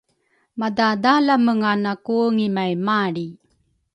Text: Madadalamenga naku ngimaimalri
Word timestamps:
Madadalamenga 0.59 1.71
naku 1.83 2.15
ngimaimalri 2.35 3.25